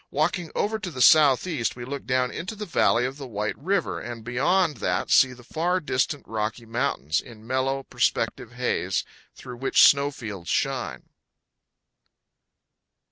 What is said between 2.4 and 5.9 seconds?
the valley of White River, and beyond that see the far